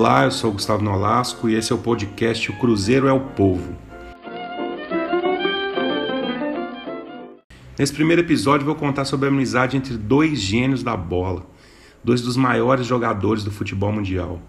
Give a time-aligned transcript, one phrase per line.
[0.00, 3.76] Olá, eu sou Gustavo Nolasco e esse é o podcast O Cruzeiro é o Povo.
[7.76, 11.44] Nesse primeiro episódio vou contar sobre a amizade entre dois gênios da bola,
[12.04, 14.40] dois dos maiores jogadores do futebol mundial,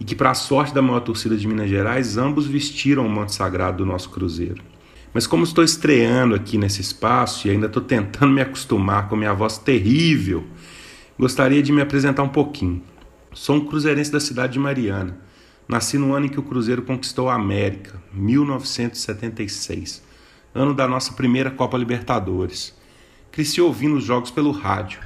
[0.00, 3.34] e que, para a sorte da maior torcida de Minas Gerais, ambos vestiram o manto
[3.34, 4.62] sagrado do nosso Cruzeiro.
[5.12, 9.34] Mas como estou estreando aqui nesse espaço e ainda estou tentando me acostumar com minha
[9.34, 10.42] voz terrível,
[11.18, 12.82] gostaria de me apresentar um pouquinho.
[13.36, 15.14] Sou um cruzeirense da cidade de Mariana.
[15.68, 20.02] Nasci no ano em que o Cruzeiro conquistou a América, 1976,
[20.54, 22.74] ano da nossa primeira Copa Libertadores.
[23.30, 25.00] Cresci ouvindo os jogos pelo rádio.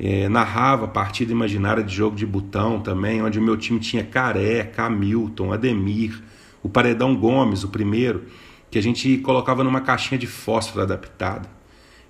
[0.00, 4.64] É, narrava partida imaginária de jogo de botão também, onde o meu time tinha Caré,
[4.64, 6.20] Camilton, Ademir,
[6.60, 8.24] o Paredão Gomes, o primeiro,
[8.68, 11.48] que a gente colocava numa caixinha de fósforo adaptada.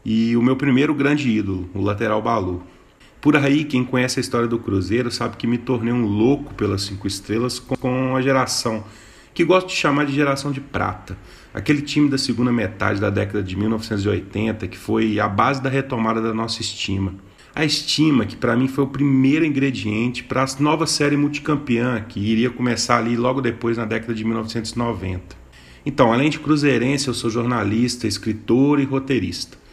[0.02, 2.64] E o meu primeiro grande ídolo, o lateral Balu.
[3.25, 6.83] Por aí, quem conhece a história do Cruzeiro sabe que me tornei um louco pelas
[6.83, 8.84] cinco estrelas com a geração
[9.33, 11.16] que gosto de chamar de geração de prata.
[11.55, 16.20] Aquele time da segunda metade da década de 1980 que foi a base da retomada
[16.20, 17.14] da nossa estima.
[17.55, 22.20] A estima que para mim foi o primeiro ingrediente para a nova série multicampeã que
[22.20, 25.34] iria começar ali logo depois na década de 1990.
[25.86, 29.63] Então, além de cruzeirense, eu sou jornalista, escritor e roteirista.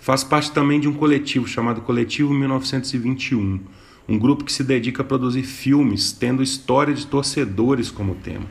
[0.00, 3.60] Faço parte também de um coletivo chamado Coletivo 1921,
[4.08, 8.46] um grupo que se dedica a produzir filmes tendo história de torcedores como tema.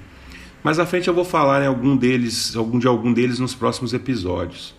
[0.63, 3.93] Mais à frente eu vou falar em algum deles, algum de algum deles nos próximos
[3.93, 4.75] episódios.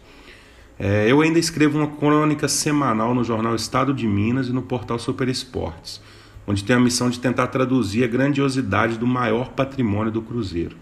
[0.79, 4.99] É, eu ainda escrevo uma crônica semanal no jornal Estado de Minas e no portal
[4.99, 6.01] Super Esportes,
[6.47, 10.77] onde tenho a missão de tentar traduzir a grandiosidade do maior patrimônio do Cruzeiro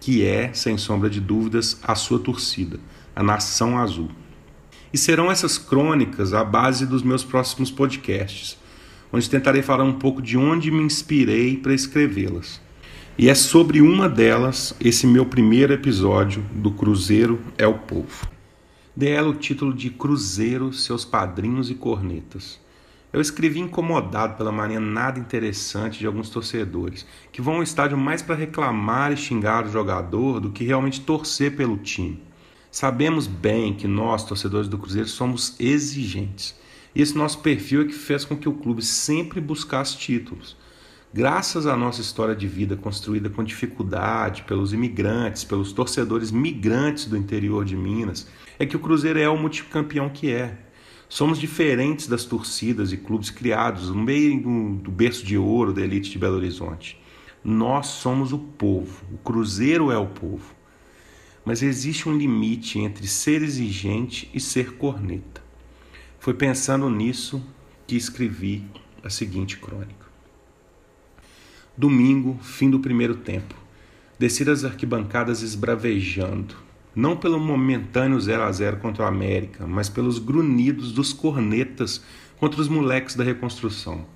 [0.00, 2.80] que é, sem sombra de dúvidas, a sua torcida,
[3.14, 4.08] a Nação Azul.
[4.92, 8.58] E serão essas crônicas a base dos meus próximos podcasts,
[9.12, 12.60] onde tentarei falar um pouco de onde me inspirei para escrevê-las.
[13.16, 18.28] E é sobre uma delas esse meu primeiro episódio do Cruzeiro é o Povo.
[18.96, 22.58] Dei ela o título de Cruzeiro, seus padrinhos e cornetas.
[23.12, 28.22] Eu escrevi incomodado pela maneira nada interessante de alguns torcedores, que vão ao estádio mais
[28.22, 32.22] para reclamar e xingar o jogador do que realmente torcer pelo time.
[32.70, 36.54] Sabemos bem que nós, torcedores do Cruzeiro, somos exigentes.
[36.94, 40.56] E esse nosso perfil é que fez com que o clube sempre buscasse títulos.
[41.12, 47.16] Graças à nossa história de vida construída com dificuldade pelos imigrantes, pelos torcedores migrantes do
[47.16, 50.56] interior de Minas, é que o Cruzeiro é o multicampeão que é.
[51.08, 54.40] Somos diferentes das torcidas e clubes criados no meio
[54.78, 56.96] do berço de ouro da elite de Belo Horizonte.
[57.42, 60.59] Nós somos o povo, o Cruzeiro é o povo.
[61.50, 65.42] Mas existe um limite entre ser exigente e ser corneta.
[66.20, 67.42] Foi pensando nisso
[67.88, 68.62] que escrevi
[69.02, 70.06] a seguinte crônica.
[71.76, 73.52] Domingo, fim do primeiro tempo.
[74.16, 76.54] Desci das arquibancadas esbravejando
[76.94, 82.00] não pelo momentâneo 0 a 0 contra o América, mas pelos grunhidos dos cornetas
[82.38, 84.06] contra os moleques da reconstrução.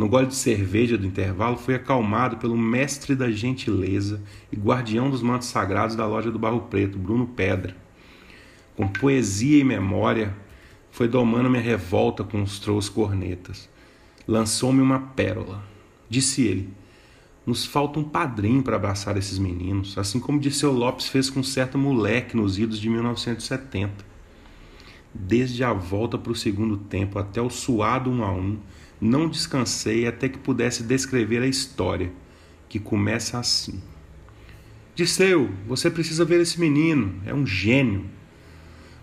[0.00, 5.20] No gole de cerveja do intervalo, fui acalmado pelo mestre da gentileza e guardião dos
[5.20, 7.76] mantos sagrados da loja do Barro Preto, Bruno Pedra.
[8.74, 10.34] Com poesia e memória,
[10.90, 13.68] foi domando minha revolta com os cornetas.
[14.26, 15.62] Lançou-me uma pérola.
[16.08, 16.70] Disse ele:
[17.44, 21.44] nos falta um padrinho para abraçar esses meninos, assim como Dirceu Lopes fez com um
[21.44, 24.02] certo moleque nos idos de 1970.
[25.12, 28.56] Desde a volta para o segundo tempo até o suado um a um,
[29.00, 32.12] não descansei até que pudesse descrever a história,
[32.68, 33.80] que começa assim.
[34.94, 38.04] Dirceu, você precisa ver esse menino, é um gênio.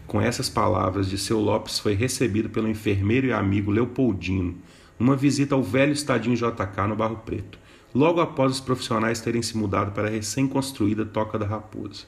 [0.06, 4.56] Com essas palavras, Dirceu Lopes foi recebido pelo enfermeiro e amigo Leopoldino,
[5.00, 7.60] numa visita ao velho estadinho JK no Barro Preto
[7.98, 12.04] logo após os profissionais terem se mudado para a recém-construída Toca da Raposa.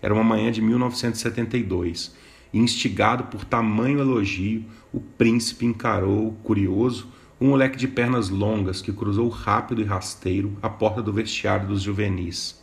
[0.00, 2.12] Era uma manhã de 1972 e,
[2.52, 7.08] instigado por tamanho elogio, o príncipe encarou, curioso,
[7.40, 11.82] um moleque de pernas longas que cruzou rápido e rasteiro a porta do vestiário dos
[11.82, 12.60] juvenis.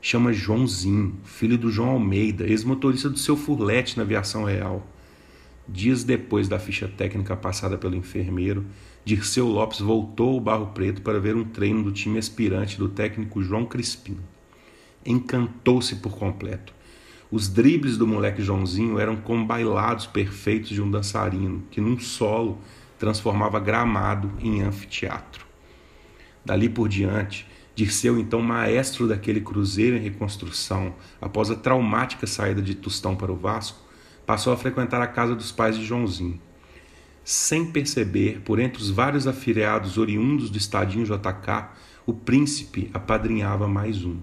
[0.00, 4.86] Chama Joãozinho, filho do João Almeida, ex-motorista do seu furlete na aviação real.
[5.66, 8.66] Dias depois da ficha técnica passada pelo enfermeiro,
[9.04, 13.42] Dirceu Lopes voltou ao Barro Preto para ver um treino do time aspirante do técnico
[13.42, 14.18] João Crispim.
[15.04, 16.72] Encantou-se por completo.
[17.34, 22.60] Os dribles do moleque Joãozinho eram como bailados perfeitos de um dançarino, que num solo
[22.96, 25.44] transformava gramado em anfiteatro.
[26.44, 27.44] Dali por diante,
[27.74, 33.36] Dirceu, então maestro daquele cruzeiro em reconstrução, após a traumática saída de Tostão para o
[33.36, 33.82] Vasco,
[34.24, 36.40] passou a frequentar a casa dos pais de Joãozinho.
[37.24, 41.66] Sem perceber, por entre os vários afiliados oriundos do Estadinho JK,
[42.06, 44.18] o príncipe apadrinhava mais um.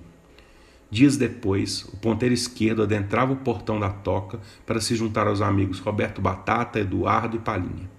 [0.92, 5.80] Dias depois, o ponteiro esquerdo adentrava o portão da toca para se juntar aos amigos
[5.80, 7.90] Roberto Batata, Eduardo e Palinha.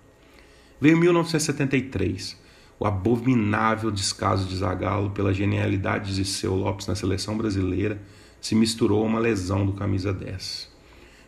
[0.79, 2.39] Veio 1973,
[2.79, 7.99] o abominável descaso de Zagallo pela genialidade de seu Lopes na seleção brasileira
[8.43, 10.69] se misturou a uma lesão do camisa 10.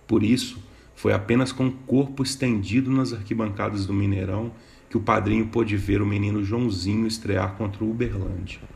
[0.06, 0.62] Por isso,
[0.94, 4.52] foi apenas com o corpo estendido nas arquibancadas do Mineirão
[4.90, 8.73] que o padrinho pôde ver o menino Joãozinho estrear contra o Uberlândia.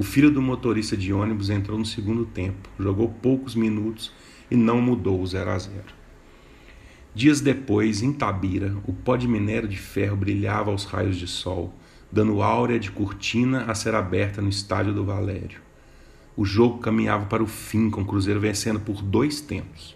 [0.00, 4.10] O filho do motorista de ônibus entrou no segundo tempo, jogou poucos minutos
[4.50, 5.74] e não mudou o 0 a 0.
[7.14, 11.74] Dias depois, em Tabira, o pó de minério de ferro brilhava aos raios de sol,
[12.10, 15.60] dando áurea de cortina a ser aberta no estádio do Valério.
[16.34, 19.94] O jogo caminhava para o fim, com o Cruzeiro vencendo por dois tempos.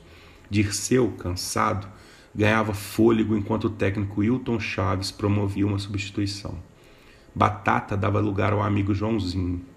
[0.50, 1.88] Dirceu, cansado,
[2.34, 6.58] ganhava fôlego enquanto o técnico Hilton Chaves promovia uma substituição.
[7.34, 9.72] Batata dava lugar ao amigo Joãozinho.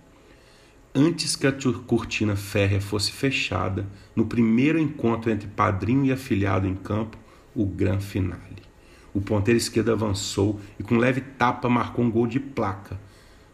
[0.99, 1.53] Antes que a
[1.85, 3.85] cortina férrea fosse fechada,
[4.15, 7.19] no primeiro encontro entre padrinho e afilhado em campo,
[7.53, 8.63] o gran finale.
[9.13, 12.99] O ponteiro esquerdo avançou e com leve tapa marcou um gol de placa.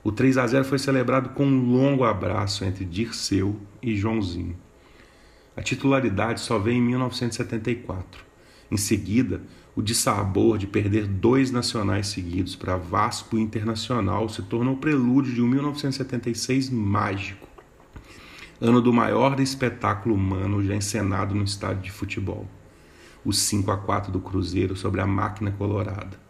[0.01, 4.55] O 3 a 0 foi celebrado com um longo abraço entre Dirceu e Joãozinho.
[5.53, 8.23] A titularidade só veio em 1974.
[8.71, 9.41] Em seguida,
[9.75, 15.41] o dissabor de perder dois nacionais seguidos para Vasco Internacional se tornou o prelúdio de
[15.41, 17.47] um 1976 mágico,
[18.61, 22.47] ano do maior espetáculo humano já encenado no estádio de futebol,
[23.25, 26.21] o 5 a 4 do Cruzeiro sobre a máquina colorada.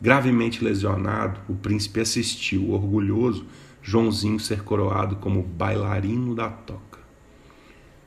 [0.00, 3.46] Gravemente lesionado, o príncipe assistiu, orgulhoso,
[3.82, 6.98] Joãozinho ser coroado como bailarino da toca.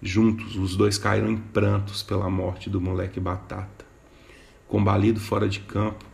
[0.01, 3.90] Juntos, os dois caíram em prantos pela morte do moleque Batata.
[4.71, 6.05] Combalido fora de campo,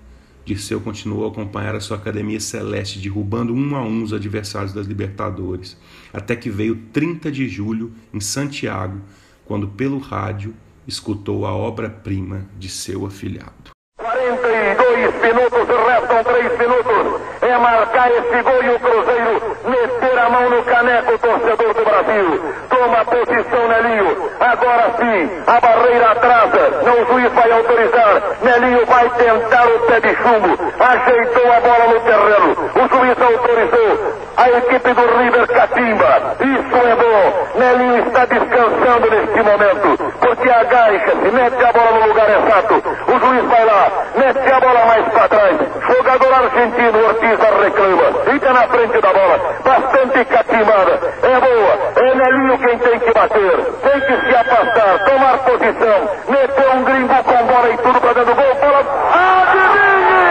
[0.43, 4.87] Dirceu continuou a acompanhar a sua academia celeste, derrubando um a um os adversários das
[4.87, 5.77] Libertadores,
[6.11, 8.99] até que veio 30 de julho, em Santiago,
[9.45, 10.55] quando pelo rádio
[10.87, 13.69] escutou a obra-prima de seu afilhado.
[13.99, 17.21] 42 minutos, restam 3 minutos.
[17.43, 22.41] É marcar esse gol e o Cruzeiro meter a mão no caneco, torcedor do Brasil.
[22.69, 24.26] Toma posição, Nelinho.
[24.47, 26.81] Agora sim, a barreira atrasa.
[26.85, 28.21] Não, o juiz vai autorizar.
[28.41, 30.57] Nelinho vai tentar o pé de chumbo.
[30.79, 32.55] Ajeitou a bola no terreno.
[32.75, 34.15] O juiz autorizou.
[34.37, 36.35] A equipe do River catimba.
[36.39, 37.59] Isso é bom.
[37.59, 39.97] Nelinho está descansando neste momento.
[40.19, 42.83] Porque agacha-se, mete a bola no lugar exato.
[43.07, 45.57] O juiz vai lá, mete a bola mais para trás.
[45.87, 48.13] Jogador argentino, Ortiz a reclama.
[48.31, 49.39] Fica na frente da bola.
[49.63, 50.99] Bastante catimbada.
[51.23, 51.77] É boa.
[51.97, 53.57] É Nelinho quem tem que bater.
[53.81, 56.09] Tem que se afastar, tomar posição.
[56.29, 58.55] Meteu um gringo com bola e tudo para dentro do gol.
[58.55, 58.81] Bola.
[59.13, 60.27] Adivinhe!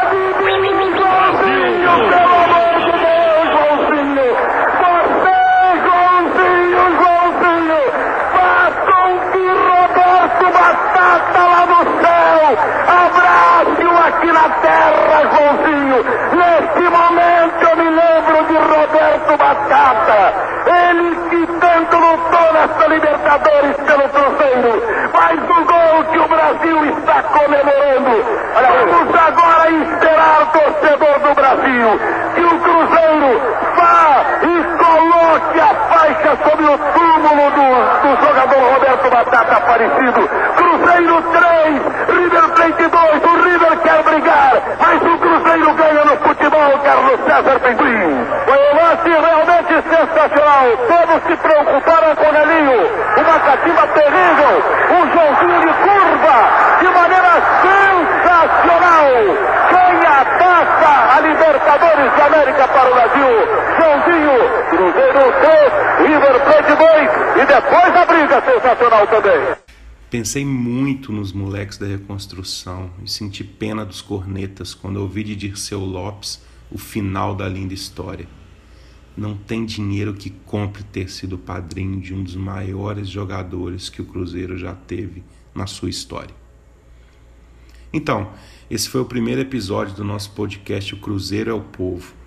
[0.00, 1.92] Adivinhe, Joãozinho!
[2.08, 4.28] Pelo amor de Deus, Joãozinho!
[4.78, 5.38] Você,
[5.84, 7.82] Joãozinho, Joãozinho!
[8.32, 12.42] Façam que Roberto Batata lá no céu!
[13.06, 15.98] Abraço aqui na terra, Joãozinho!
[16.32, 20.20] Neste momento eu me lembro de Roberto Batata!
[20.68, 24.82] Ele que tanto lutou nessa Libertadores pelo Cruzeiro.
[25.12, 28.24] Faz o gol que o Brasil está comemorando.
[28.88, 32.00] Vamos agora esperar, torcedor do Brasil,
[32.34, 33.40] que o Cruzeiro
[33.76, 37.68] vá e coloque a faixa sobre o túmulo do,
[38.00, 40.28] do jogador Roberto Batata Aparecido.
[40.56, 43.24] Cruzeiro 3, River Plate 2.
[43.24, 48.26] O River quer brigar, mas o Cruzeiro ganha no futebol, Carlos César Pinguim.
[48.46, 50.66] Foi um lance realmente sensacional.
[50.88, 53.08] Todos se preocuparam com o Nelinho.
[53.18, 54.78] Uma cativa terrível.
[54.90, 56.36] Um Joãozinho de curva.
[56.80, 57.32] De maneira
[57.62, 59.08] sensacional.
[59.68, 63.26] Quem ataca a Libertadores de América para o Brasil?
[63.78, 64.58] Joãozinho.
[64.70, 67.42] Cruzeiro 3, River Plate 2.
[67.42, 69.56] E depois a briga sensacional também.
[70.10, 75.80] Pensei muito nos moleques da reconstrução e senti pena dos cornetas quando ouvi de Dirceu
[75.80, 78.26] Lopes o final da linda história.
[79.16, 84.04] Não tem dinheiro que compre ter sido padrinho de um dos maiores jogadores que o
[84.04, 85.22] Cruzeiro já teve
[85.54, 86.34] na sua história.
[87.92, 88.30] Então,
[88.70, 92.17] esse foi o primeiro episódio do nosso podcast O Cruzeiro é o Povo.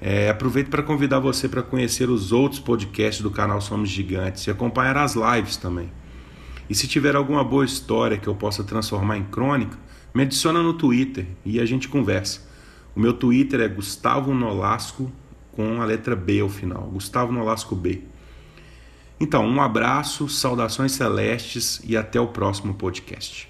[0.00, 4.50] É, aproveito para convidar você para conhecer os outros podcasts do canal Somos Gigantes e
[4.50, 5.90] acompanhar as lives também.
[6.70, 9.76] E se tiver alguma boa história que eu possa transformar em crônica,
[10.14, 12.48] me adiciona no Twitter e a gente conversa.
[12.94, 15.12] O meu Twitter é Gustavo Nolasco
[15.52, 18.02] com a letra B ao final, Gustavo Nolasco B.
[19.18, 23.49] Então, um abraço, saudações celestes e até o próximo podcast.